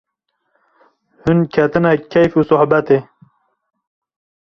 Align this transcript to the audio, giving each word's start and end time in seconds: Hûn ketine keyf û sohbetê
Hûn 1.21 1.39
ketine 1.53 1.93
keyf 2.11 2.33
û 2.39 2.41
sohbetê 2.51 2.99